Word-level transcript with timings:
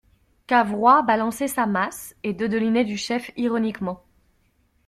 Cavrois 0.47 1.03
balançait 1.03 1.47
sa 1.47 1.67
masse, 1.67 2.15
et 2.23 2.33
dodelinait 2.33 2.85
du 2.85 2.97
chef 2.97 3.29
ironiquement. 3.37 4.03